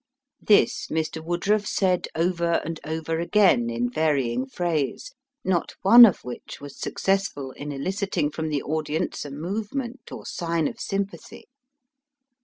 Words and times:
This 0.41 0.87
Mr. 0.87 1.23
Woodruff 1.23 1.67
said 1.67 2.07
over 2.15 2.59
and 2.65 2.79
over 2.83 3.19
again 3.19 3.69
in 3.69 3.87
varying 3.87 4.47
phrase, 4.47 5.11
not 5.45 5.75
one 5.83 6.05
of 6.05 6.23
which 6.23 6.59
was 6.59 6.75
successful 6.79 7.51
in 7.51 7.71
eliciting 7.71 8.31
from 8.31 8.49
the 8.49 8.63
audience 8.63 9.25
a 9.25 9.29
movement 9.29 10.11
or 10.11 10.25
sign 10.25 10.67
of 10.67 10.79
sympathy. 10.79 11.45